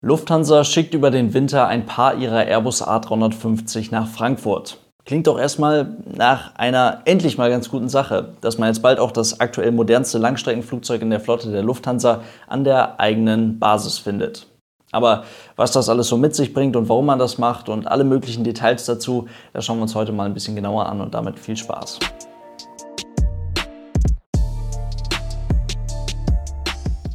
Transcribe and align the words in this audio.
Lufthansa 0.00 0.62
schickt 0.62 0.94
über 0.94 1.10
den 1.10 1.34
Winter 1.34 1.66
ein 1.66 1.84
paar 1.84 2.14
ihrer 2.14 2.46
Airbus 2.46 2.86
A350 2.86 3.88
nach 3.90 4.06
Frankfurt. 4.06 4.78
Klingt 5.04 5.26
doch 5.26 5.40
erstmal 5.40 5.96
nach 6.06 6.54
einer 6.54 7.02
endlich 7.04 7.36
mal 7.36 7.50
ganz 7.50 7.68
guten 7.68 7.88
Sache, 7.88 8.34
dass 8.40 8.58
man 8.58 8.68
jetzt 8.68 8.80
bald 8.80 9.00
auch 9.00 9.10
das 9.10 9.40
aktuell 9.40 9.72
modernste 9.72 10.18
Langstreckenflugzeug 10.18 11.02
in 11.02 11.10
der 11.10 11.18
Flotte 11.18 11.50
der 11.50 11.64
Lufthansa 11.64 12.20
an 12.46 12.62
der 12.62 13.00
eigenen 13.00 13.58
Basis 13.58 13.98
findet. 13.98 14.46
Aber 14.92 15.24
was 15.56 15.72
das 15.72 15.88
alles 15.88 16.06
so 16.06 16.16
mit 16.16 16.36
sich 16.36 16.54
bringt 16.54 16.76
und 16.76 16.88
warum 16.88 17.06
man 17.06 17.18
das 17.18 17.38
macht 17.38 17.68
und 17.68 17.88
alle 17.88 18.04
möglichen 18.04 18.44
Details 18.44 18.84
dazu, 18.84 19.26
das 19.52 19.64
schauen 19.64 19.78
wir 19.78 19.82
uns 19.82 19.96
heute 19.96 20.12
mal 20.12 20.26
ein 20.26 20.34
bisschen 20.34 20.54
genauer 20.54 20.86
an 20.86 21.00
und 21.00 21.12
damit 21.12 21.40
viel 21.40 21.56
Spaß. 21.56 21.98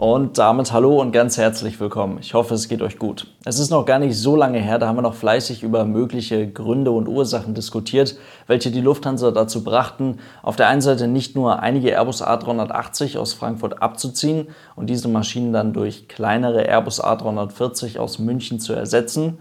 Und 0.03 0.37
damit 0.37 0.73
hallo 0.73 0.99
und 0.99 1.13
ganz 1.13 1.37
herzlich 1.37 1.79
willkommen. 1.79 2.17
Ich 2.19 2.33
hoffe, 2.33 2.55
es 2.55 2.67
geht 2.67 2.81
euch 2.81 2.99
gut. 2.99 3.27
Es 3.45 3.57
ist 3.57 3.69
noch 3.69 3.85
gar 3.85 3.99
nicht 3.99 4.17
so 4.17 4.35
lange 4.35 4.59
her, 4.59 4.77
da 4.77 4.87
haben 4.87 4.97
wir 4.97 5.01
noch 5.01 5.13
fleißig 5.13 5.63
über 5.63 5.85
mögliche 5.85 6.45
Gründe 6.45 6.91
und 6.91 7.07
Ursachen 7.07 7.53
diskutiert, 7.53 8.17
welche 8.45 8.69
die 8.69 8.81
Lufthansa 8.81 9.31
dazu 9.31 9.63
brachten, 9.63 10.19
auf 10.41 10.57
der 10.57 10.67
einen 10.67 10.81
Seite 10.81 11.07
nicht 11.07 11.37
nur 11.37 11.61
einige 11.61 11.91
Airbus 11.91 12.21
A380 12.21 13.17
aus 13.17 13.33
Frankfurt 13.33 13.81
abzuziehen 13.81 14.49
und 14.75 14.89
diese 14.89 15.07
Maschinen 15.07 15.53
dann 15.53 15.71
durch 15.71 16.09
kleinere 16.09 16.67
Airbus 16.67 17.01
A340 17.01 17.97
aus 17.97 18.19
München 18.19 18.59
zu 18.59 18.73
ersetzen, 18.73 19.37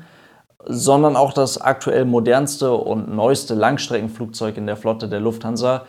sondern 0.64 1.16
auch 1.16 1.32
das 1.32 1.60
aktuell 1.60 2.04
modernste 2.04 2.72
und 2.72 3.12
neueste 3.12 3.54
Langstreckenflugzeug 3.54 4.56
in 4.56 4.68
der 4.68 4.76
Flotte 4.76 5.08
der 5.08 5.18
Lufthansa 5.18 5.86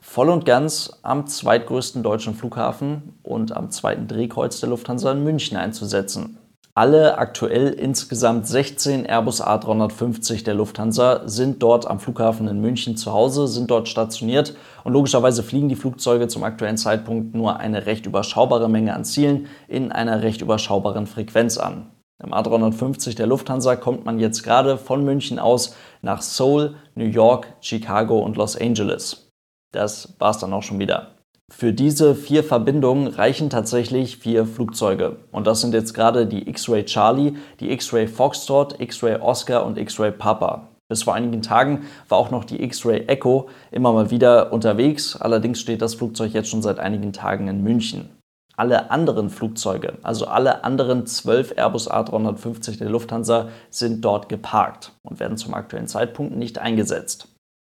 voll 0.00 0.30
und 0.30 0.44
ganz 0.44 0.98
am 1.02 1.26
zweitgrößten 1.26 2.02
deutschen 2.02 2.34
Flughafen 2.34 3.18
und 3.22 3.56
am 3.56 3.70
zweiten 3.70 4.06
Drehkreuz 4.08 4.60
der 4.60 4.68
Lufthansa 4.68 5.12
in 5.12 5.24
München 5.24 5.56
einzusetzen. 5.56 6.38
Alle 6.78 7.18
aktuell 7.18 7.70
insgesamt 7.70 8.46
16 8.46 9.04
Airbus 9.04 9.42
A350 9.42 10.44
der 10.44 10.54
Lufthansa 10.54 11.22
sind 11.26 11.60
dort 11.60 11.88
am 11.88 11.98
Flughafen 11.98 12.46
in 12.46 12.60
München 12.60 12.96
zu 12.96 13.12
Hause, 13.12 13.48
sind 13.48 13.68
dort 13.68 13.88
stationiert 13.88 14.54
und 14.84 14.92
logischerweise 14.92 15.42
fliegen 15.42 15.68
die 15.68 15.74
Flugzeuge 15.74 16.28
zum 16.28 16.44
aktuellen 16.44 16.76
Zeitpunkt 16.76 17.34
nur 17.34 17.58
eine 17.58 17.86
recht 17.86 18.06
überschaubare 18.06 18.68
Menge 18.68 18.94
an 18.94 19.04
Zielen 19.04 19.48
in 19.66 19.90
einer 19.90 20.22
recht 20.22 20.40
überschaubaren 20.40 21.08
Frequenz 21.08 21.58
an. 21.58 21.90
Im 22.22 22.32
A350 22.32 23.16
der 23.16 23.26
Lufthansa 23.26 23.74
kommt 23.74 24.04
man 24.04 24.20
jetzt 24.20 24.44
gerade 24.44 24.78
von 24.78 25.04
München 25.04 25.40
aus 25.40 25.74
nach 26.00 26.22
Seoul, 26.22 26.76
New 26.94 27.06
York, 27.06 27.48
Chicago 27.60 28.20
und 28.20 28.36
Los 28.36 28.56
Angeles. 28.56 29.27
Das 29.72 30.14
war's 30.18 30.38
dann 30.38 30.52
auch 30.52 30.62
schon 30.62 30.78
wieder. 30.78 31.14
Für 31.50 31.72
diese 31.72 32.14
vier 32.14 32.44
Verbindungen 32.44 33.06
reichen 33.06 33.48
tatsächlich 33.48 34.18
vier 34.18 34.44
Flugzeuge. 34.44 35.16
Und 35.32 35.46
das 35.46 35.62
sind 35.62 35.72
jetzt 35.72 35.94
gerade 35.94 36.26
die 36.26 36.48
X-Ray 36.48 36.84
Charlie, 36.84 37.36
die 37.60 37.70
X-Ray 37.72 38.06
Foxtrot, 38.06 38.80
X-Ray 38.80 39.16
Oscar 39.20 39.64
und 39.64 39.78
X-Ray 39.78 40.12
Papa. 40.12 40.68
Bis 40.88 41.02
vor 41.02 41.14
einigen 41.14 41.42
Tagen 41.42 41.86
war 42.08 42.18
auch 42.18 42.30
noch 42.30 42.44
die 42.44 42.62
X-Ray 42.62 43.06
Echo 43.06 43.48
immer 43.70 43.92
mal 43.92 44.10
wieder 44.10 44.52
unterwegs. 44.52 45.16
Allerdings 45.16 45.60
steht 45.60 45.80
das 45.82 45.94
Flugzeug 45.94 46.32
jetzt 46.32 46.50
schon 46.50 46.62
seit 46.62 46.78
einigen 46.78 47.12
Tagen 47.12 47.48
in 47.48 47.62
München. 47.62 48.10
Alle 48.56 48.90
anderen 48.90 49.30
Flugzeuge, 49.30 49.98
also 50.02 50.26
alle 50.26 50.64
anderen 50.64 51.06
zwölf 51.06 51.54
Airbus 51.56 51.90
A350 51.90 52.78
der 52.78 52.90
Lufthansa, 52.90 53.48
sind 53.70 54.04
dort 54.04 54.28
geparkt 54.28 54.92
und 55.02 55.20
werden 55.20 55.36
zum 55.36 55.54
aktuellen 55.54 55.86
Zeitpunkt 55.86 56.36
nicht 56.36 56.58
eingesetzt. 56.58 57.28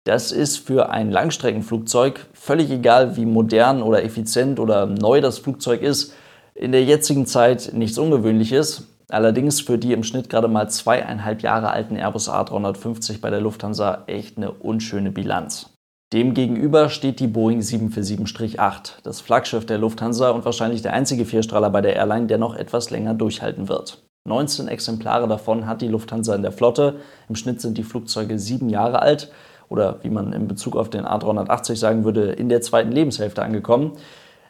Das 0.06 0.32
ist 0.32 0.58
für 0.58 0.90
ein 0.92 1.10
Langstreckenflugzeug 1.10 2.28
völlig 2.34 2.70
egal, 2.70 3.18
wie 3.18 3.26
modern 3.26 3.82
oder 3.82 4.04
effizient 4.04 4.60
oder 4.60 4.86
neu 4.86 5.20
das 5.20 5.40
Flugzeug 5.40 5.82
ist, 5.82 6.14
in 6.54 6.72
der 6.72 6.84
jetzigen 6.84 7.26
Zeit 7.26 7.72
nichts 7.74 7.98
Ungewöhnliches. 7.98 8.88
Allerdings 9.10 9.62
für 9.62 9.80
die 9.80 9.94
im 9.94 10.04
Schnitt 10.04 10.30
gerade 10.30 10.48
mal 10.48 10.70
zweieinhalb 10.70 11.42
Jahre 11.42 11.72
alten 11.72 11.96
Airbus 11.96 12.30
A350 12.30 13.20
bei 13.20 13.32
der 13.32 13.42
Lufthansa 13.42 14.04
echt 14.06 14.38
eine 14.38 14.52
unschöne 14.52 15.10
Bilanz. 15.10 15.72
Demgegenüber 16.14 16.90
steht 16.90 17.20
die 17.20 17.28
Boeing 17.28 17.62
747-8, 17.62 19.02
das 19.04 19.22
Flaggschiff 19.22 19.66
der 19.66 19.80
Lufthansa 19.80 20.30
und 20.30 20.46
wahrscheinlich 20.46 20.84
der 20.84 20.94
einzige 20.94 21.26
Vierstrahler 21.26 21.72
bei 21.72 21.82
der 21.82 21.96
Airline, 21.96 22.28
der 22.28 22.38
noch 22.38 22.56
etwas 22.56 22.92
länger 22.92 23.16
durchhalten 23.16 23.70
wird. 23.70 24.04
19 24.28 24.68
Exemplare 24.68 25.28
davon 25.28 25.66
hat 25.66 25.82
die 25.82 25.88
Lufthansa 25.88 26.36
in 26.36 26.44
der 26.44 26.52
Flotte. 26.52 27.00
Im 27.28 27.36
Schnitt 27.36 27.60
sind 27.60 27.78
die 27.78 27.84
Flugzeuge 27.84 28.38
sieben 28.38 28.70
Jahre 28.70 29.02
alt 29.02 29.32
oder 29.70 30.00
wie 30.04 30.10
man 30.10 30.34
in 30.34 30.48
Bezug 30.48 30.76
auf 30.76 30.90
den 30.90 31.06
A380 31.06 31.76
sagen 31.76 32.04
würde, 32.04 32.32
in 32.32 32.50
der 32.50 32.62
zweiten 32.62 32.92
Lebenshälfte 32.92 33.42
angekommen. 33.42 33.94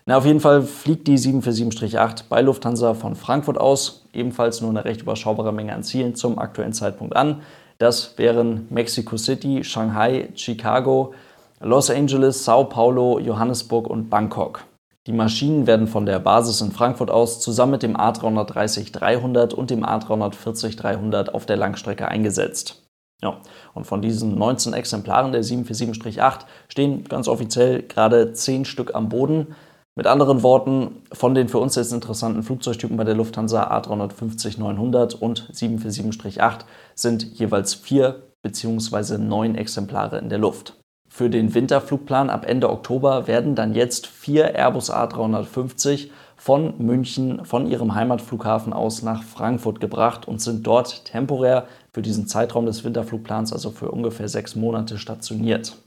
Na, 0.05 0.17
auf 0.17 0.25
jeden 0.25 0.39
Fall 0.39 0.61
fliegt 0.61 1.07
die 1.07 1.17
747-8 1.17 2.25
bei 2.29 2.41
Lufthansa 2.41 2.93
von 2.93 3.15
Frankfurt 3.15 3.57
aus, 3.57 4.05
ebenfalls 4.13 4.61
nur 4.61 4.69
eine 4.69 4.85
recht 4.85 5.01
überschaubare 5.01 5.51
Menge 5.51 5.73
an 5.73 5.83
Zielen 5.83 6.13
zum 6.13 6.37
aktuellen 6.37 6.73
Zeitpunkt 6.73 7.15
an. 7.15 7.41
Das 7.79 8.17
wären 8.17 8.67
Mexico 8.69 9.17
City, 9.17 9.63
Shanghai, 9.63 10.29
Chicago, 10.35 11.13
Los 11.59 11.89
Angeles, 11.89 12.45
Sao 12.45 12.65
Paulo, 12.65 13.19
Johannesburg 13.19 13.87
und 13.87 14.09
Bangkok. 14.09 14.63
Die 15.07 15.11
Maschinen 15.11 15.67
werden 15.67 15.87
von 15.87 16.05
der 16.05 16.19
Basis 16.19 16.61
in 16.61 16.71
Frankfurt 16.71 17.11
aus 17.11 17.39
zusammen 17.39 17.73
mit 17.73 17.83
dem 17.83 17.95
A330-300 17.95 19.53
und 19.53 19.69
dem 19.69 19.83
A340-300 19.83 21.29
auf 21.29 21.45
der 21.45 21.57
Langstrecke 21.57 22.07
eingesetzt. 22.07 22.84
Ja, 23.21 23.41
und 23.73 23.85
von 23.85 24.01
diesen 24.01 24.37
19 24.37 24.73
Exemplaren 24.73 25.31
der 25.31 25.43
747-8 25.43 26.41
stehen 26.67 27.03
ganz 27.05 27.27
offiziell 27.27 27.81
gerade 27.83 28.33
10 28.33 28.65
Stück 28.65 28.93
am 28.93 29.09
Boden. 29.09 29.55
Mit 29.97 30.07
anderen 30.07 30.43
Worten, 30.43 31.01
von 31.13 31.33
den 31.33 31.47
für 31.47 31.59
uns 31.59 31.75
jetzt 31.75 31.93
interessanten 31.93 32.43
Flugzeugtypen 32.43 32.97
bei 32.97 33.05
der 33.05 33.15
Lufthansa 33.15 33.71
A350-900 33.71 35.15
und 35.15 35.49
747-8 35.53 36.65
sind 36.95 37.23
jeweils 37.39 37.73
vier 37.73 38.23
bzw. 38.43 39.17
neun 39.17 39.55
Exemplare 39.55 40.17
in 40.17 40.27
der 40.27 40.39
Luft. 40.39 40.77
Für 41.07 41.29
den 41.29 41.53
Winterflugplan 41.53 42.29
ab 42.29 42.45
Ende 42.45 42.69
Oktober 42.69 43.25
werden 43.25 43.55
dann 43.55 43.73
jetzt 43.73 44.05
vier 44.05 44.53
Airbus 44.53 44.91
A350 44.91 46.09
von 46.35 46.73
München, 46.77 47.45
von 47.45 47.67
ihrem 47.67 47.95
Heimatflughafen 47.95 48.73
aus 48.73 49.01
nach 49.01 49.23
Frankfurt 49.23 49.79
gebracht 49.79 50.27
und 50.27 50.41
sind 50.41 50.65
dort 50.67 51.05
temporär 51.05 51.67
für 51.93 52.01
diesen 52.01 52.27
Zeitraum 52.27 52.65
des 52.65 52.83
Winterflugplans, 52.83 53.53
also 53.53 53.71
für 53.71 53.91
ungefähr 53.91 54.27
sechs 54.27 54.55
Monate, 54.55 54.97
stationiert. 54.97 55.77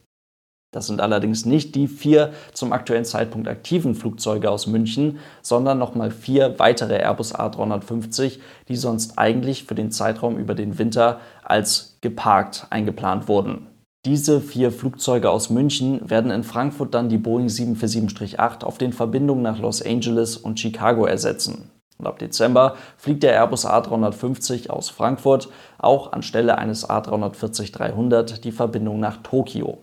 Das 0.70 0.86
sind 0.86 1.00
allerdings 1.00 1.46
nicht 1.46 1.74
die 1.74 1.88
vier 1.88 2.32
zum 2.52 2.74
aktuellen 2.74 3.06
Zeitpunkt 3.06 3.48
aktiven 3.48 3.94
Flugzeuge 3.94 4.50
aus 4.50 4.66
München, 4.66 5.18
sondern 5.40 5.78
nochmal 5.78 6.10
vier 6.10 6.58
weitere 6.58 6.98
Airbus 6.98 7.34
A350, 7.34 8.38
die 8.68 8.76
sonst 8.76 9.18
eigentlich 9.18 9.64
für 9.64 9.74
den 9.74 9.90
Zeitraum 9.90 10.36
über 10.36 10.54
den 10.54 10.78
Winter 10.78 11.20
als 11.42 11.96
geparkt 12.02 12.66
eingeplant 12.68 13.28
wurden. 13.28 13.66
Diese 14.04 14.40
vier 14.40 14.70
Flugzeuge 14.70 15.28
aus 15.28 15.50
München 15.50 16.08
werden 16.08 16.30
in 16.30 16.44
Frankfurt 16.44 16.94
dann 16.94 17.08
die 17.08 17.18
Boeing 17.18 17.48
747-8 17.48 18.62
auf 18.62 18.78
den 18.78 18.92
Verbindungen 18.92 19.42
nach 19.42 19.58
Los 19.58 19.82
Angeles 19.82 20.36
und 20.36 20.60
Chicago 20.60 21.04
ersetzen. 21.04 21.70
Und 21.98 22.06
ab 22.06 22.20
Dezember 22.20 22.76
fliegt 22.96 23.24
der 23.24 23.32
Airbus 23.32 23.66
A350 23.66 24.70
aus 24.70 24.88
Frankfurt 24.88 25.48
auch 25.78 26.12
anstelle 26.12 26.56
eines 26.56 26.88
A340-300 26.88 28.40
die 28.40 28.52
Verbindung 28.52 29.00
nach 29.00 29.16
Tokio. 29.18 29.78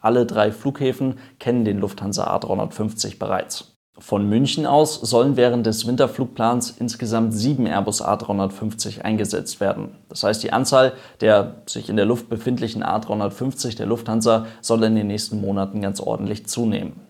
Alle 0.00 0.26
drei 0.26 0.52
Flughäfen 0.52 1.18
kennen 1.40 1.64
den 1.64 1.80
Lufthansa 1.80 2.32
A350 2.36 3.18
bereits. 3.18 3.75
Von 3.98 4.28
München 4.28 4.66
aus 4.66 5.00
sollen 5.00 5.36
während 5.38 5.64
des 5.64 5.86
Winterflugplans 5.86 6.74
insgesamt 6.78 7.32
sieben 7.32 7.66
Airbus 7.66 8.04
A350 8.04 9.00
eingesetzt 9.00 9.58
werden. 9.58 9.96
Das 10.10 10.22
heißt, 10.22 10.42
die 10.42 10.52
Anzahl 10.52 10.92
der 11.22 11.62
sich 11.64 11.88
in 11.88 11.96
der 11.96 12.04
Luft 12.04 12.28
befindlichen 12.28 12.84
A350 12.84 13.76
der 13.76 13.86
Lufthansa 13.86 14.46
soll 14.60 14.84
in 14.84 14.96
den 14.96 15.06
nächsten 15.06 15.40
Monaten 15.40 15.80
ganz 15.80 16.00
ordentlich 16.00 16.46
zunehmen. 16.46 17.00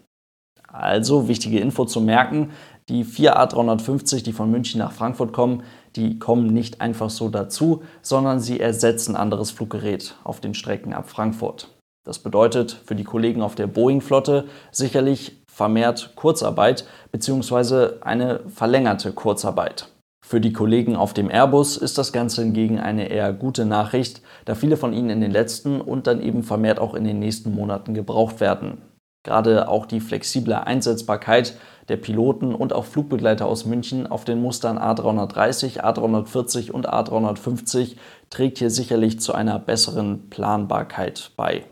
Also 0.69 1.27
wichtige 1.27 1.59
Info 1.59 1.87
zu 1.87 2.01
merken, 2.01 2.51
die 2.89 3.03
vier 3.03 3.37
A350, 3.37 4.23
die 4.23 4.33
von 4.33 4.49
München 4.51 4.79
nach 4.79 4.93
Frankfurt 4.93 5.33
kommen, 5.33 5.65
die 5.97 6.21
kommen 6.21 6.47
nicht 6.53 6.81
einfach 6.81 7.11
so 7.11 7.29
dazu, 7.31 7.83
sondern 8.01 8.39
sie 8.39 8.61
ersetzen 8.61 9.17
anderes 9.17 9.51
Fluggerät 9.51 10.15
auf 10.23 10.41
den 10.41 10.55
Strecken 10.55 10.93
ab 10.93 11.09
Frankfurt. 11.09 11.69
Das 12.05 12.21
bedeutet 12.21 12.81
für 12.85 12.95
die 12.95 13.03
Kollegen 13.03 13.43
auf 13.43 13.57
der 13.57 13.67
Boeing-Flotte 13.67 14.45
sicherlich 14.71 15.43
vermehrt 15.57 16.13
Kurzarbeit 16.17 16.85
bzw. 17.13 18.03
eine 18.03 18.41
verlängerte 18.47 19.13
Kurzarbeit. 19.13 19.89
Für 20.23 20.39
die 20.39 20.53
Kollegen 20.53 20.97
auf 20.97 21.15
dem 21.15 21.31
Airbus 21.31 21.79
ist 21.79 21.97
das 21.97 22.13
Ganze 22.13 22.43
hingegen 22.43 22.79
eine 22.79 23.09
eher 23.09 23.33
gute 23.33 23.65
Nachricht, 23.65 24.21
da 24.45 24.55
viele 24.55 24.77
von 24.77 24.93
ihnen 24.93 25.09
in 25.09 25.23
den 25.23 25.31
letzten 25.31 25.81
und 25.81 26.07
dann 26.07 26.21
eben 26.21 26.43
vermehrt 26.43 26.79
auch 26.79 26.93
in 26.93 27.05
den 27.05 27.21
nächsten 27.21 27.55
Monaten 27.55 27.95
gebraucht 27.95 28.41
werden. 28.41 28.83
Gerade 29.25 29.69
auch 29.69 29.87
die 29.87 30.01
flexible 30.01 30.53
Einsetzbarkeit 30.53 31.57
der 31.89 31.97
Piloten 31.97 32.55
und 32.55 32.75
auch 32.75 32.85
Flugbegleiter 32.85 33.47
aus 33.47 33.65
München 33.65 34.07
auf 34.07 34.27
den 34.27 34.43
Mustern 34.43 34.77
A330, 34.77 35.81
A340 35.81 36.71
und 36.71 36.87
A350 36.87 37.97
trägt 38.29 38.59
hier 38.59 38.71
sicherlich 38.71 39.21
zu 39.21 39.33
einer 39.33 39.59
besseren 39.59 40.29
Planbarkeit 40.29 41.31
bei. 41.35 41.65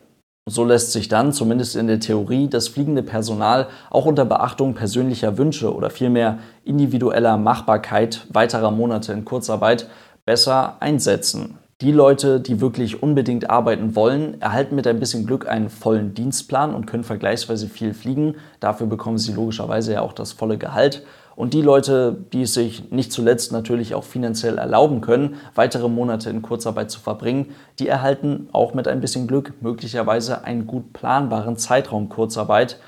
So 0.47 0.63
lässt 0.63 0.93
sich 0.93 1.09
dann, 1.09 1.33
zumindest 1.33 1.75
in 1.75 1.87
der 1.87 2.01
Theorie, 2.01 2.49
das 2.49 2.69
fliegende 2.69 3.03
Personal 3.03 3.69
auch 3.89 4.05
unter 4.05 4.27
Beachtung 4.27 4.75
persönlicher 4.75 5.39
Wünsche 5.39 5.75
oder 5.75 5.89
vielmehr 5.89 6.39
individueller 6.65 7.39
Machbarkeit 7.39 8.27
weiterer 8.31 8.71
Monate 8.71 9.15
in 9.15 9.25
Kurzarbeit 9.25 9.89
besser 10.27 10.77
einsetzen. 10.81 11.59
Die 11.81 11.93
Leute, 11.93 12.41
die 12.41 12.61
wirklich 12.61 13.03
unbedingt 13.03 13.49
arbeiten 13.49 13.97
wollen, 13.97 14.39
erhalten 14.43 14.75
mit 14.77 14.87
ein 14.87 15.01
bisschen 15.01 15.25
Glück 15.25 15.49
einen 15.49 15.71
vollen 15.71 16.13
Dienstplan 16.13 16.75
und 16.75 16.85
können 16.85 17.05
vergleichsweise 17.05 17.67
viel 17.67 17.95
fliegen. 17.95 18.35
Dafür 18.61 18.87
bekommen 18.87 19.17
sie 19.17 19.33
logischerweise 19.33 19.95
ja 19.95 20.03
auch 20.03 20.13
das 20.13 20.33
volle 20.33 20.59
Gehalt. 20.59 21.07
Und 21.37 21.53
die 21.53 21.63
Leute, 21.63 22.17
die 22.33 22.43
es 22.43 22.55
sich 22.55 22.91
nicht 22.91 23.13
zuletzt 23.13 23.53
natürlich 23.53 23.95
auch 23.95 24.05
finanziell 24.05 24.59
erlauben 24.59 25.01
können, 25.01 25.37
weitere 25.55 25.89
Monate 25.89 26.31
in 26.31 26.43
Kurzarbeit 26.43 26.91
zu 26.91 27.01
verbringen, 27.01 27.51
die 27.79 27.89
erhalten 27.89 28.49
auch 28.53 28.75
mit 28.75 28.87
ein 28.87 29.01
bisschen 29.01 29.27
Glück 29.27 29.55
möglicherweise 29.61 30.45
einen 30.45 30.67
gut 30.67 30.93
planbaren 30.93 31.57
Zeitraum 31.57 32.09
Kurzarbeit, 32.09 32.79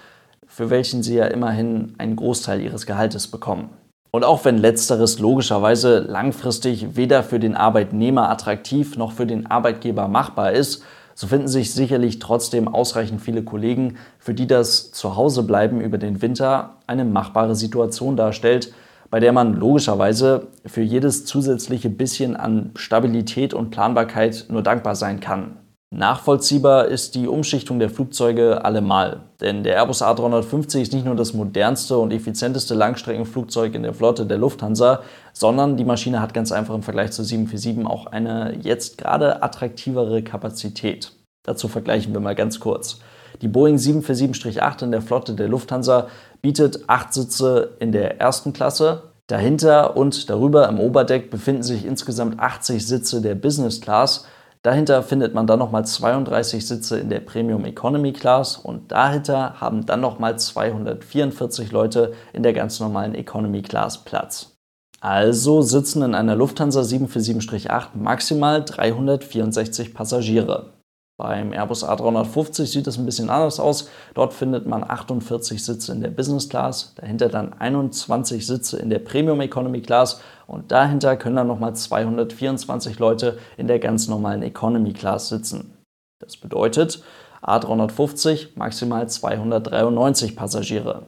für 0.47 0.71
welchen 0.71 1.03
sie 1.03 1.17
ja 1.17 1.27
immerhin 1.27 1.95
einen 1.99 2.17
Großteil 2.17 2.61
ihres 2.61 2.87
Gehaltes 2.87 3.27
bekommen. 3.27 3.71
Und 4.13 4.25
auch 4.25 4.45
wenn 4.45 4.57
letzteres 4.57 5.19
logischerweise 5.19 5.99
langfristig 5.99 6.97
weder 6.97 7.23
für 7.23 7.41
den 7.41 7.55
Arbeitnehmer 7.55 8.31
attraktiv 8.31 8.97
noch 8.97 9.13
für 9.13 9.27
den 9.27 9.47
Arbeitgeber 9.47 10.09
machbar 10.09 10.53
ist, 10.53 10.83
so 11.17 11.27
finden 11.27 11.49
sich 11.49 11.73
sicherlich 11.73 12.19
trotzdem 12.19 12.69
ausreichend 12.69 13.23
viele 13.23 13.43
Kollegen, 13.43 13.97
für 14.19 14.35
die 14.35 14.47
das 14.47 14.93
Zuhausebleiben 14.93 15.81
über 15.81 15.97
den 15.97 16.21
Winter 16.21 16.77
eine 16.87 17.07
machbare 17.07 17.57
Situation 17.57 18.19
darstellt, 18.19 18.75
bei 19.09 19.19
der 19.19 19.33
man 19.33 19.55
logischerweise 19.55 20.49
für 20.67 20.83
jedes 20.83 21.25
zusätzliche 21.25 21.89
bisschen 21.89 22.37
an 22.37 22.71
Stabilität 22.77 23.55
und 23.55 23.71
Planbarkeit 23.71 24.45
nur 24.51 24.63
dankbar 24.63 24.95
sein 24.95 25.19
kann. 25.19 25.57
Nachvollziehbar 25.97 26.89
ist 26.89 27.15
die 27.15 27.27
Umschichtung 27.27 27.79
der 27.79 27.89
Flugzeuge 27.89 28.63
allemal, 28.67 29.21
denn 29.41 29.65
der 29.65 29.77
Airbus 29.77 30.03
A350 30.03 30.83
ist 30.83 30.93
nicht 30.93 31.07
nur 31.07 31.17
das 31.17 31.33
modernste 31.33 31.97
und 31.97 32.13
effizienteste 32.13 32.75
Langstreckenflugzeug 32.75 33.75
in 33.75 33.83
der 33.83 33.95
Flotte 33.95 34.27
der 34.27 34.37
Lufthansa, 34.37 35.01
sondern 35.33 35.79
die 35.79 35.87
Maschine 35.87 36.21
hat 36.21 36.35
ganz 36.35 36.53
einfach 36.53 36.75
im 36.75 36.83
Vergleich 36.83 37.13
zur 37.13 37.25
747 37.25 37.87
auch 37.87 38.05
eine 38.05 38.59
jetzt 38.61 38.99
gerade 38.99 39.43
attraktivere 39.43 40.23
Kapazität. 40.23 41.13
Dazu 41.45 41.67
vergleichen 41.67 42.13
wir 42.13 42.21
mal 42.21 42.35
ganz 42.35 42.61
kurz. 42.61 42.99
Die 43.41 43.49
Boeing 43.49 43.77
747-8 43.77 44.85
in 44.85 44.91
der 44.91 45.01
Flotte 45.01 45.33
der 45.33 45.49
Lufthansa 45.49 46.09
bietet 46.43 46.91
acht 46.91 47.15
Sitze 47.15 47.71
in 47.79 47.93
der 47.93 48.21
ersten 48.21 48.53
Klasse. 48.53 49.05
Dahinter 49.29 49.97
und 49.97 50.29
darüber 50.29 50.69
im 50.69 50.79
Oberdeck 50.79 51.31
befinden 51.31 51.63
sich 51.63 51.87
insgesamt 51.87 52.39
80 52.39 52.87
Sitze 52.87 53.23
der 53.23 53.35
Business 53.35 53.81
Class 53.81 54.27
Dahinter 54.67 55.05
findet 55.05 55.33
man 55.33 55.47
dann 55.47 55.61
nochmal 55.61 55.87
32 55.87 56.67
Sitze 56.67 56.99
in 56.99 57.09
der 57.09 57.21
Premium 57.21 57.65
Economy 57.65 58.13
Class 58.13 58.57
und 58.57 58.91
dahinter 58.91 59.61
haben 59.61 59.87
dann 59.87 60.01
nochmal 60.01 60.41
244 60.41 61.71
Leute 61.71 62.15
in 62.33 62.43
der 62.43 62.53
ganz 62.53 62.81
normalen 62.81 63.15
Economy 63.15 63.63
Class 63.63 64.03
Platz. 64.03 64.57
Also 65.01 65.63
sitzen 65.63 66.03
in 66.03 66.17
einer 66.17 66.35
Lufthansa 66.35 66.81
747-8 66.81 67.91
maximal 67.95 68.65
364 68.65 69.95
Passagiere. 69.95 70.73
Beim 71.19 71.55
Airbus 71.55 71.83
A350 71.83 72.67
sieht 72.67 72.87
es 72.87 72.99
ein 72.99 73.07
bisschen 73.07 73.31
anders 73.31 73.59
aus. 73.59 73.89
Dort 74.13 74.35
findet 74.35 74.67
man 74.67 74.85
48 74.85 75.65
Sitze 75.65 75.93
in 75.93 76.03
der 76.03 76.11
Business 76.11 76.51
Class, 76.51 76.93
dahinter 76.97 77.31
dann 77.31 77.55
21 77.55 78.47
Sitze 78.47 78.79
in 78.79 78.91
der 78.91 78.99
Premium 78.99 79.41
Economy 79.41 79.81
Class 79.81 80.21
und 80.47 80.71
dahinter 80.71 81.17
können 81.17 81.37
dann 81.37 81.47
nochmal 81.47 81.75
224 81.75 82.99
Leute 82.99 83.39
in 83.57 83.67
der 83.67 83.79
ganz 83.79 84.09
normalen 84.09 84.43
Economy 84.43 84.93
Class 84.93 85.31
sitzen. 85.31 85.79
Das 86.19 86.37
bedeutet 86.37 87.03
A350 87.43 88.49
maximal 88.55 89.09
293 89.09 90.37
Passagiere. 90.37 91.07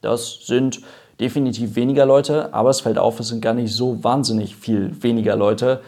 Das 0.00 0.40
sind 0.44 0.80
definitiv 1.20 1.76
weniger 1.76 2.04
Leute, 2.04 2.52
aber 2.52 2.70
es 2.70 2.80
fällt 2.80 2.98
auf, 2.98 3.20
es 3.20 3.28
sind 3.28 3.42
gar 3.42 3.54
nicht 3.54 3.72
so 3.72 4.02
wahnsinnig 4.02 4.56
viel 4.56 5.02
weniger 5.02 5.36
Leute 5.36 5.82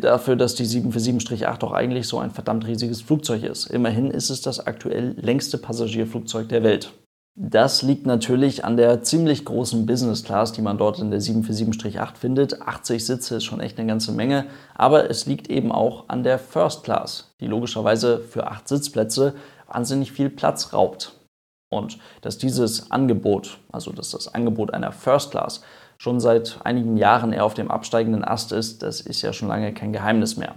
dafür, 0.00 0.36
dass 0.36 0.54
die 0.54 0.66
747-8 0.66 1.58
doch 1.58 1.72
eigentlich 1.72 2.06
so 2.06 2.18
ein 2.18 2.30
verdammt 2.30 2.66
riesiges 2.66 3.02
Flugzeug 3.02 3.42
ist. 3.42 3.66
Immerhin 3.66 4.10
ist 4.10 4.30
es 4.30 4.40
das 4.40 4.66
aktuell 4.66 5.14
längste 5.18 5.58
Passagierflugzeug 5.58 6.48
der 6.48 6.62
Welt. 6.62 6.92
Das 7.34 7.80
liegt 7.80 8.04
natürlich 8.04 8.62
an 8.62 8.76
der 8.76 9.02
ziemlich 9.02 9.46
großen 9.46 9.86
Business 9.86 10.22
Class, 10.22 10.52
die 10.52 10.60
man 10.60 10.76
dort 10.76 10.98
in 10.98 11.10
der 11.10 11.20
747-8 11.20 12.16
findet. 12.16 12.60
80 12.60 13.06
Sitze 13.06 13.36
ist 13.36 13.44
schon 13.44 13.60
echt 13.60 13.78
eine 13.78 13.88
ganze 13.88 14.12
Menge, 14.12 14.44
aber 14.74 15.08
es 15.08 15.24
liegt 15.24 15.48
eben 15.48 15.72
auch 15.72 16.10
an 16.10 16.24
der 16.24 16.38
First 16.38 16.84
Class, 16.84 17.32
die 17.40 17.46
logischerweise 17.46 18.18
für 18.18 18.48
8 18.48 18.68
Sitzplätze 18.68 19.34
wahnsinnig 19.66 20.12
viel 20.12 20.28
Platz 20.28 20.74
raubt. 20.74 21.14
Und 21.70 21.98
dass 22.20 22.36
dieses 22.36 22.90
Angebot, 22.90 23.58
also 23.72 23.92
dass 23.92 24.10
das 24.10 24.34
Angebot 24.34 24.74
einer 24.74 24.92
First 24.92 25.30
Class 25.30 25.62
schon 26.02 26.18
seit 26.18 26.58
einigen 26.64 26.96
Jahren 26.96 27.32
eher 27.32 27.44
auf 27.44 27.54
dem 27.54 27.70
absteigenden 27.70 28.24
Ast 28.24 28.50
ist, 28.50 28.82
das 28.82 29.00
ist 29.00 29.22
ja 29.22 29.32
schon 29.32 29.46
lange 29.46 29.72
kein 29.72 29.92
Geheimnis 29.92 30.36
mehr. 30.36 30.56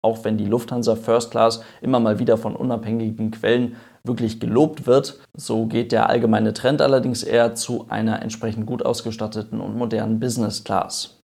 Auch 0.00 0.22
wenn 0.22 0.38
die 0.38 0.46
Lufthansa 0.46 0.94
First 0.94 1.32
Class 1.32 1.60
immer 1.82 1.98
mal 1.98 2.20
wieder 2.20 2.36
von 2.36 2.54
unabhängigen 2.54 3.32
Quellen 3.32 3.74
wirklich 4.04 4.38
gelobt 4.38 4.86
wird, 4.86 5.18
so 5.36 5.66
geht 5.66 5.90
der 5.90 6.08
allgemeine 6.08 6.52
Trend 6.52 6.82
allerdings 6.82 7.24
eher 7.24 7.56
zu 7.56 7.86
einer 7.88 8.22
entsprechend 8.22 8.64
gut 8.66 8.86
ausgestatteten 8.86 9.60
und 9.60 9.76
modernen 9.76 10.20
Business 10.20 10.62
Class. 10.62 11.20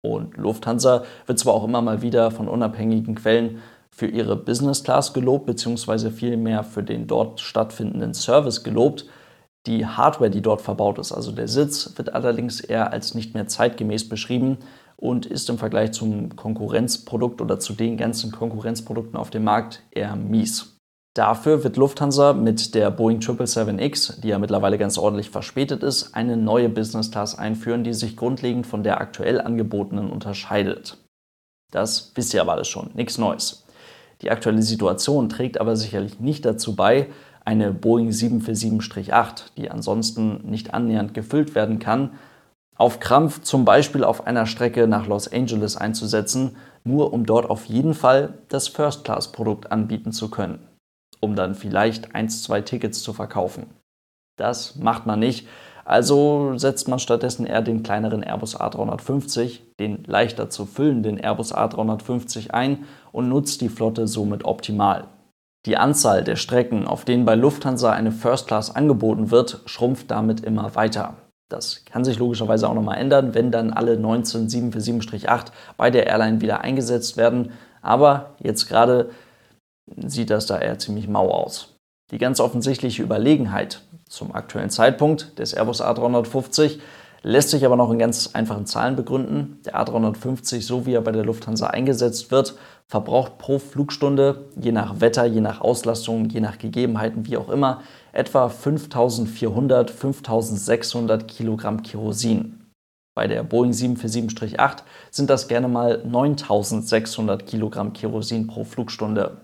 Und 0.00 0.38
Lufthansa 0.38 1.04
wird 1.26 1.38
zwar 1.38 1.52
auch 1.52 1.64
immer 1.64 1.82
mal 1.82 2.00
wieder 2.00 2.30
von 2.30 2.48
unabhängigen 2.48 3.14
Quellen 3.14 3.58
für 3.90 4.06
ihre 4.06 4.36
Business 4.36 4.84
Class 4.84 5.12
gelobt, 5.12 5.44
beziehungsweise 5.44 6.10
vielmehr 6.10 6.64
für 6.64 6.82
den 6.82 7.06
dort 7.06 7.40
stattfindenden 7.40 8.14
Service 8.14 8.64
gelobt, 8.64 9.04
die 9.66 9.86
Hardware, 9.86 10.30
die 10.30 10.42
dort 10.42 10.62
verbaut 10.62 10.98
ist, 10.98 11.12
also 11.12 11.32
der 11.32 11.48
Sitz, 11.48 11.92
wird 11.96 12.14
allerdings 12.14 12.60
eher 12.60 12.92
als 12.92 13.14
nicht 13.14 13.34
mehr 13.34 13.46
zeitgemäß 13.46 14.08
beschrieben 14.08 14.58
und 14.96 15.26
ist 15.26 15.50
im 15.50 15.58
Vergleich 15.58 15.92
zum 15.92 16.36
Konkurrenzprodukt 16.36 17.40
oder 17.40 17.58
zu 17.58 17.74
den 17.74 17.96
ganzen 17.96 18.32
Konkurrenzprodukten 18.32 19.16
auf 19.16 19.30
dem 19.30 19.44
Markt 19.44 19.82
eher 19.90 20.16
mies. 20.16 20.76
Dafür 21.14 21.64
wird 21.64 21.78
Lufthansa 21.78 22.34
mit 22.34 22.74
der 22.74 22.90
Boeing 22.90 23.20
777X, 23.20 24.20
die 24.20 24.28
ja 24.28 24.38
mittlerweile 24.38 24.76
ganz 24.76 24.98
ordentlich 24.98 25.30
verspätet 25.30 25.82
ist, 25.82 26.14
eine 26.14 26.36
neue 26.36 26.68
Business 26.68 27.10
Class 27.10 27.38
einführen, 27.38 27.84
die 27.84 27.94
sich 27.94 28.16
grundlegend 28.16 28.66
von 28.66 28.82
der 28.82 29.00
aktuell 29.00 29.40
angebotenen 29.40 30.10
unterscheidet. 30.10 30.98
Das 31.72 32.12
wisst 32.14 32.34
ihr 32.34 32.42
aber 32.42 32.52
alles 32.52 32.68
schon, 32.68 32.90
nichts 32.94 33.16
Neues. 33.16 33.64
Die 34.22 34.30
aktuelle 34.30 34.62
Situation 34.62 35.28
trägt 35.28 35.58
aber 35.60 35.76
sicherlich 35.76 36.20
nicht 36.20 36.44
dazu 36.44 36.76
bei, 36.76 37.08
eine 37.46 37.72
Boeing 37.72 38.10
747-8, 38.10 39.52
die 39.56 39.70
ansonsten 39.70 40.40
nicht 40.50 40.74
annähernd 40.74 41.14
gefüllt 41.14 41.54
werden 41.54 41.78
kann, 41.78 42.10
auf 42.76 43.00
Krampf 43.00 43.40
zum 43.40 43.64
Beispiel 43.64 44.04
auf 44.04 44.26
einer 44.26 44.46
Strecke 44.46 44.86
nach 44.86 45.06
Los 45.06 45.32
Angeles 45.32 45.76
einzusetzen, 45.76 46.56
nur 46.84 47.12
um 47.12 47.24
dort 47.24 47.48
auf 47.48 47.64
jeden 47.64 47.94
Fall 47.94 48.34
das 48.48 48.68
First-Class-Produkt 48.68 49.72
anbieten 49.72 50.12
zu 50.12 50.28
können, 50.28 50.58
um 51.20 51.36
dann 51.36 51.54
vielleicht 51.54 52.14
eins, 52.14 52.42
zwei 52.42 52.60
Tickets 52.60 53.02
zu 53.02 53.12
verkaufen. 53.12 53.66
Das 54.36 54.76
macht 54.76 55.06
man 55.06 55.20
nicht, 55.20 55.46
also 55.84 56.58
setzt 56.58 56.88
man 56.88 56.98
stattdessen 56.98 57.46
eher 57.46 57.62
den 57.62 57.84
kleineren 57.84 58.24
Airbus 58.24 58.58
A350, 58.60 59.60
den 59.78 60.02
leichter 60.04 60.50
zu 60.50 60.66
füllenden 60.66 61.16
Airbus 61.16 61.54
A350 61.54 62.50
ein 62.50 62.84
und 63.12 63.28
nutzt 63.28 63.60
die 63.60 63.68
Flotte 63.68 64.08
somit 64.08 64.44
optimal. 64.44 65.04
Die 65.66 65.76
Anzahl 65.76 66.22
der 66.22 66.36
Strecken, 66.36 66.86
auf 66.86 67.04
denen 67.04 67.24
bei 67.24 67.34
Lufthansa 67.34 67.90
eine 67.90 68.12
First 68.12 68.46
Class 68.46 68.74
angeboten 68.74 69.32
wird, 69.32 69.62
schrumpft 69.66 70.12
damit 70.12 70.40
immer 70.40 70.76
weiter. 70.76 71.14
Das 71.48 71.84
kann 71.84 72.04
sich 72.04 72.18
logischerweise 72.18 72.68
auch 72.68 72.74
nochmal 72.74 72.98
ändern, 72.98 73.34
wenn 73.34 73.50
dann 73.50 73.72
alle 73.72 73.98
19 73.98 74.48
747-8 74.48 75.46
bei 75.76 75.90
der 75.90 76.06
Airline 76.06 76.40
wieder 76.40 76.60
eingesetzt 76.60 77.16
werden. 77.16 77.50
Aber 77.82 78.36
jetzt 78.38 78.68
gerade 78.68 79.10
sieht 80.06 80.30
das 80.30 80.46
da 80.46 80.58
eher 80.58 80.78
ziemlich 80.78 81.08
mau 81.08 81.30
aus. 81.30 81.74
Die 82.12 82.18
ganz 82.18 82.38
offensichtliche 82.38 83.02
Überlegenheit 83.02 83.82
zum 84.08 84.34
aktuellen 84.34 84.70
Zeitpunkt 84.70 85.36
des 85.40 85.52
Airbus 85.52 85.82
A350 85.82 86.78
lässt 87.22 87.50
sich 87.50 87.66
aber 87.66 87.74
noch 87.74 87.90
in 87.90 87.98
ganz 87.98 88.30
einfachen 88.34 88.66
Zahlen 88.66 88.94
begründen. 88.94 89.60
Der 89.64 89.74
A350, 89.74 90.62
so 90.62 90.86
wie 90.86 90.94
er 90.94 91.00
bei 91.00 91.10
der 91.10 91.24
Lufthansa 91.24 91.66
eingesetzt 91.66 92.30
wird, 92.30 92.54
verbraucht 92.88 93.38
pro 93.38 93.58
Flugstunde, 93.58 94.48
je 94.60 94.72
nach 94.72 95.00
Wetter, 95.00 95.24
je 95.26 95.40
nach 95.40 95.60
Auslastung, 95.60 96.28
je 96.28 96.40
nach 96.40 96.58
Gegebenheiten, 96.58 97.26
wie 97.26 97.36
auch 97.36 97.48
immer, 97.48 97.82
etwa 98.12 98.48
5400, 98.48 99.90
5600 99.90 101.26
Kilogramm 101.28 101.82
Kerosin. 101.82 102.66
Bei 103.16 103.26
der 103.26 103.42
Boeing 103.42 103.72
747-8 103.72 104.82
sind 105.10 105.30
das 105.30 105.48
gerne 105.48 105.68
mal 105.68 106.02
9600 106.04 107.46
Kilogramm 107.46 107.92
Kerosin 107.92 108.46
pro 108.46 108.62
Flugstunde. 108.64 109.40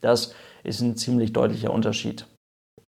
Das 0.00 0.34
ist 0.64 0.80
ein 0.80 0.96
ziemlich 0.96 1.32
deutlicher 1.32 1.72
Unterschied. 1.72 2.26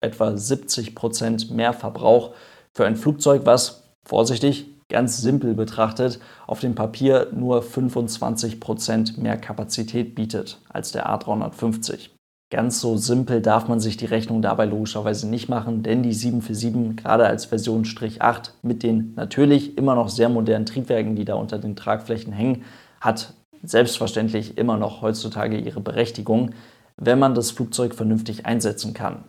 Etwa 0.00 0.36
70 0.36 0.94
Prozent 0.94 1.50
mehr 1.50 1.72
Verbrauch 1.72 2.34
für 2.74 2.86
ein 2.86 2.96
Flugzeug, 2.96 3.42
was 3.44 3.84
vorsichtig, 4.04 4.73
ganz 4.94 5.18
simpel 5.18 5.54
betrachtet, 5.54 6.20
auf 6.46 6.60
dem 6.60 6.76
Papier 6.76 7.26
nur 7.32 7.64
25% 7.64 9.20
mehr 9.20 9.36
Kapazität 9.36 10.14
bietet 10.14 10.60
als 10.68 10.92
der 10.92 11.08
A350. 11.08 12.10
Ganz 12.52 12.80
so 12.80 12.96
simpel 12.96 13.40
darf 13.40 13.66
man 13.66 13.80
sich 13.80 13.96
die 13.96 14.04
Rechnung 14.04 14.40
dabei 14.40 14.66
logischerweise 14.66 15.28
nicht 15.28 15.48
machen, 15.48 15.82
denn 15.82 16.04
die 16.04 16.12
747, 16.12 17.02
gerade 17.02 17.26
als 17.26 17.46
Version 17.46 17.84
Strich 17.84 18.22
8 18.22 18.54
mit 18.62 18.84
den 18.84 19.14
natürlich 19.16 19.76
immer 19.76 19.96
noch 19.96 20.08
sehr 20.08 20.28
modernen 20.28 20.64
Triebwerken, 20.64 21.16
die 21.16 21.24
da 21.24 21.34
unter 21.34 21.58
den 21.58 21.74
Tragflächen 21.74 22.32
hängen, 22.32 22.62
hat 23.00 23.34
selbstverständlich 23.64 24.56
immer 24.56 24.76
noch 24.76 25.02
heutzutage 25.02 25.58
ihre 25.58 25.80
Berechtigung, 25.80 26.50
wenn 26.96 27.18
man 27.18 27.34
das 27.34 27.50
Flugzeug 27.50 27.96
vernünftig 27.96 28.46
einsetzen 28.46 28.94
kann. 28.94 29.24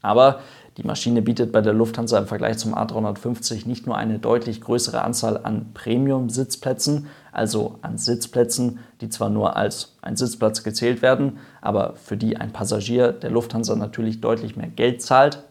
Aber 0.00 0.40
die 0.78 0.84
Maschine 0.84 1.20
bietet 1.20 1.52
bei 1.52 1.60
der 1.60 1.74
Lufthansa 1.74 2.18
im 2.18 2.26
Vergleich 2.26 2.56
zum 2.56 2.74
A350 2.74 3.68
nicht 3.68 3.86
nur 3.86 3.96
eine 3.96 4.18
deutlich 4.18 4.62
größere 4.62 5.02
Anzahl 5.02 5.44
an 5.44 5.74
Premium-Sitzplätzen, 5.74 7.08
also 7.30 7.78
an 7.82 7.98
Sitzplätzen, 7.98 8.78
die 9.02 9.10
zwar 9.10 9.28
nur 9.28 9.56
als 9.56 9.96
ein 10.00 10.16
Sitzplatz 10.16 10.62
gezählt 10.62 11.02
werden, 11.02 11.38
aber 11.60 11.96
für 11.96 12.16
die 12.16 12.38
ein 12.38 12.52
Passagier 12.52 13.12
der 13.12 13.30
Lufthansa 13.30 13.76
natürlich 13.76 14.22
deutlich 14.22 14.56
mehr 14.56 14.68
Geld 14.68 15.02
zahlt, 15.02 15.44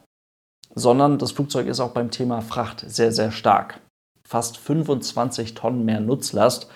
sondern 0.73 1.19
das 1.19 1.33
Flugzeug 1.33 1.67
ist 1.67 1.81
auch 1.81 1.91
beim 1.91 2.09
Thema 2.09 2.41
Fracht 2.41 2.83
sehr, 2.87 3.11
sehr 3.11 3.31
stark. 3.31 3.79
Fast 4.23 4.57
25 4.57 5.53
Tonnen 5.53 5.85
mehr 5.85 5.99
Nutzlast 5.99 6.67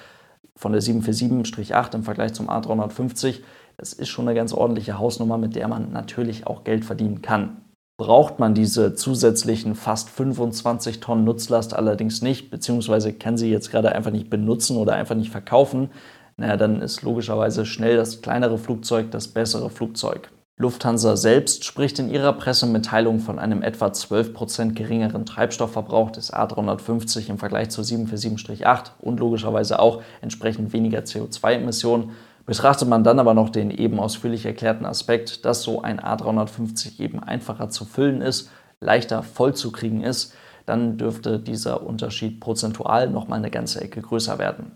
von 0.55 0.71
der 0.71 0.83
747-8 0.83 1.95
im 1.95 2.03
Vergleich 2.03 2.33
zum 2.33 2.49
A350. 2.49 3.41
Das 3.77 3.91
ist 3.93 4.09
schon 4.09 4.27
eine 4.27 4.35
ganz 4.35 4.53
ordentliche 4.53 4.99
Hausnummer, 4.99 5.39
mit 5.39 5.55
der 5.55 5.67
man 5.67 5.91
natürlich 5.91 6.45
auch 6.45 6.63
Geld 6.63 6.85
verdienen 6.85 7.23
kann 7.23 7.64
braucht 7.97 8.39
man 8.39 8.53
diese 8.53 8.93
zusätzlichen 8.93 9.75
fast 9.75 10.09
25 10.09 10.99
Tonnen 10.99 11.23
Nutzlast 11.23 11.73
allerdings 11.73 12.21
nicht, 12.21 12.51
beziehungsweise 12.51 13.13
kann 13.13 13.37
sie 13.37 13.49
jetzt 13.49 13.71
gerade 13.71 13.93
einfach 13.93 14.11
nicht 14.11 14.29
benutzen 14.29 14.77
oder 14.77 14.93
einfach 14.93 15.15
nicht 15.15 15.31
verkaufen, 15.31 15.89
naja, 16.37 16.57
dann 16.57 16.81
ist 16.81 17.01
logischerweise 17.01 17.65
schnell 17.65 17.95
das 17.95 18.21
kleinere 18.21 18.57
Flugzeug 18.57 19.11
das 19.11 19.29
bessere 19.29 19.69
Flugzeug. 19.69 20.29
Lufthansa 20.57 21.17
selbst 21.17 21.65
spricht 21.65 21.99
in 21.99 22.09
ihrer 22.09 22.31
Pressemitteilung 22.31 23.19
von 23.19 23.39
einem 23.39 23.61
etwa 23.61 23.87
12% 23.87 24.73
geringeren 24.73 25.25
Treibstoffverbrauch 25.25 26.11
des 26.11 26.33
A350 26.33 27.29
im 27.29 27.37
Vergleich 27.37 27.69
zur 27.71 27.83
747-8 27.83 28.91
und 28.99 29.19
logischerweise 29.19 29.79
auch 29.79 30.01
entsprechend 30.21 30.71
weniger 30.71 30.99
CO2-Emissionen. 30.99 32.11
Betrachtet 32.45 32.87
man 32.87 33.03
dann 33.03 33.19
aber 33.19 33.33
noch 33.33 33.49
den 33.49 33.71
eben 33.71 33.99
ausführlich 33.99 34.45
erklärten 34.45 34.85
Aspekt, 34.85 35.45
dass 35.45 35.63
so 35.63 35.81
ein 35.81 35.99
A350 35.99 36.99
eben 36.99 37.19
einfacher 37.19 37.69
zu 37.69 37.85
füllen 37.85 38.21
ist, 38.21 38.49
leichter 38.79 39.23
vollzukriegen 39.23 40.03
ist, 40.03 40.33
dann 40.65 40.97
dürfte 40.97 41.39
dieser 41.39 41.83
Unterschied 41.83 42.39
prozentual 42.39 43.09
nochmal 43.09 43.39
eine 43.39 43.51
ganze 43.51 43.81
Ecke 43.81 44.01
größer 44.01 44.37
werden. 44.37 44.71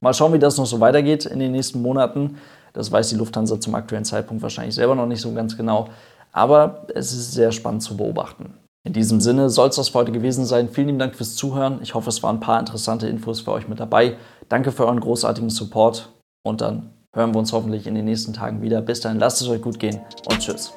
Mal 0.00 0.14
schauen, 0.14 0.32
wie 0.32 0.38
das 0.38 0.56
noch 0.56 0.66
so 0.66 0.80
weitergeht 0.80 1.26
in 1.26 1.40
den 1.40 1.52
nächsten 1.52 1.82
Monaten. 1.82 2.38
Das 2.72 2.90
weiß 2.90 3.08
die 3.10 3.16
Lufthansa 3.16 3.60
zum 3.60 3.74
aktuellen 3.74 4.04
Zeitpunkt 4.04 4.42
wahrscheinlich 4.42 4.74
selber 4.74 4.94
noch 4.94 5.06
nicht 5.06 5.20
so 5.20 5.32
ganz 5.34 5.56
genau. 5.56 5.88
Aber 6.32 6.86
es 6.94 7.12
ist 7.12 7.32
sehr 7.32 7.52
spannend 7.52 7.82
zu 7.82 7.96
beobachten. 7.96 8.54
In 8.86 8.92
diesem 8.92 9.20
Sinne 9.20 9.50
soll 9.50 9.68
es 9.68 9.76
das 9.76 9.90
für 9.90 9.98
heute 9.98 10.12
gewesen 10.12 10.46
sein. 10.46 10.68
Vielen 10.68 10.86
lieben 10.86 10.98
Dank 10.98 11.14
fürs 11.14 11.36
Zuhören. 11.36 11.80
Ich 11.82 11.94
hoffe, 11.94 12.08
es 12.08 12.22
waren 12.22 12.36
ein 12.36 12.40
paar 12.40 12.60
interessante 12.60 13.08
Infos 13.08 13.40
für 13.40 13.52
euch 13.52 13.68
mit 13.68 13.78
dabei. 13.78 14.16
Danke 14.48 14.72
für 14.72 14.86
euren 14.86 15.00
großartigen 15.00 15.50
Support 15.50 16.08
und 16.42 16.62
dann 16.62 16.90
hören 17.12 17.32
wir 17.34 17.38
uns 17.38 17.52
hoffentlich 17.52 17.86
in 17.86 17.94
den 17.94 18.04
nächsten 18.04 18.32
Tagen 18.32 18.62
wieder. 18.62 18.80
Bis 18.82 19.00
dahin, 19.00 19.18
lasst 19.18 19.40
es 19.40 19.48
euch 19.48 19.62
gut 19.62 19.78
gehen 19.78 20.00
und 20.28 20.38
tschüss. 20.38 20.72